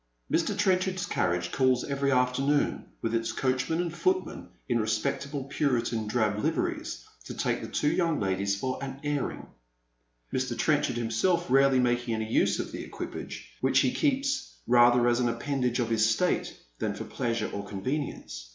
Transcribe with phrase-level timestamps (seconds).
[0.33, 0.57] Mr.
[0.57, 6.39] Trenchard's carriage calls every afternoon, with its coach man and footman in respectable Puritan drab
[6.43, 9.45] liveries, to take the two young ladies for an airing;
[10.33, 10.57] Mr.
[10.57, 15.29] Trenchard himself rarely making any use of the equipage, which he keeps rather as an
[15.29, 18.49] appendage of his state than for pleasure or convenience.